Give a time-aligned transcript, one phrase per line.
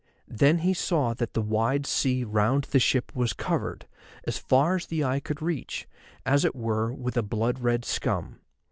[0.33, 3.85] Then he saw that the wide sea round the ship was covered,
[4.25, 5.87] as far as the eye could reach,
[6.25, 8.39] as it were with a blood red scum.